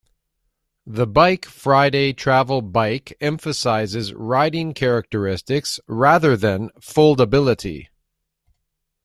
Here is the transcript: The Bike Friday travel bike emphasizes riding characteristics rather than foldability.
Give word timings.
The 0.87 1.05
Bike 1.05 1.45
Friday 1.45 2.11
travel 2.11 2.63
bike 2.63 3.15
emphasizes 3.21 4.11
riding 4.15 4.73
characteristics 4.73 5.79
rather 5.85 6.35
than 6.35 6.69
foldability. 6.79 7.85